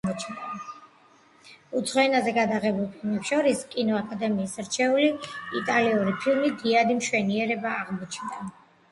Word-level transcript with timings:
უცხო 1.79 1.99
ენაზე 2.03 2.31
გადაღებულ 2.37 2.87
ფილმებს 2.93 3.29
შორის 3.31 3.61
კინოაკადემიის 3.73 4.55
რჩეული 4.69 5.11
იტალიური 5.59 6.15
ფილმი 6.23 6.49
„დიადი 6.63 6.97
მშვენიერება“ 7.03 7.75
აღმოჩნდა. 7.83 8.41